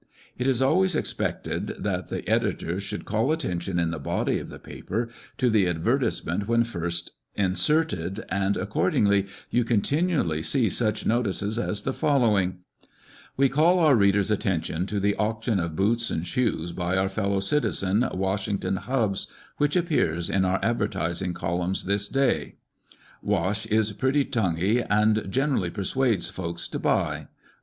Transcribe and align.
It 0.35 0.47
is 0.47 0.63
always 0.63 0.95
expected 0.95 1.75
that 1.77 2.09
the 2.09 2.27
editor 2.27 2.79
should 2.79 3.05
call 3.05 3.31
attention 3.31 3.77
in 3.77 3.91
the 3.91 3.99
body 3.99 4.39
of 4.39 4.49
the 4.49 4.57
paper 4.57 5.09
to 5.37 5.47
the 5.47 5.67
ad 5.67 5.77
vertisement 5.85 6.47
when 6.47 6.63
first 6.63 7.11
inserted, 7.35 8.25
and 8.29 8.57
accordingly 8.57 9.27
you 9.51 9.63
continually 9.63 10.41
see 10.41 10.69
such 10.69 11.05
notices 11.05 11.59
as 11.59 11.83
the 11.83 11.93
follow 11.93 12.35
ing:" 12.35 12.61
We 13.37 13.47
call 13.47 13.77
our 13.77 13.95
readers' 13.95 14.31
attention 14.31 14.87
to 14.87 14.99
the 14.99 15.15
auction 15.17 15.59
of 15.59 15.75
boots 15.75 16.09
and 16.09 16.25
shoes 16.25 16.71
by 16.71 16.97
our 16.97 17.07
fellow 17.07 17.39
citizen, 17.39 18.09
Washington 18.11 18.77
Hubbs, 18.77 19.27
which 19.57 19.75
appears 19.75 20.31
in 20.31 20.45
our 20.45 20.57
ad 20.65 20.79
vertising 20.79 21.35
columns 21.35 21.83
this 21.83 22.07
day. 22.07 22.55
Wash 23.21 23.67
is 23.67 23.91
pretty 23.91 24.25
tonguey, 24.25 24.81
and 24.81 25.27
generally 25.29 25.69
persuades 25.69 26.27
folks 26.27 26.67
to 26.69 26.79
buy." 26.79 27.27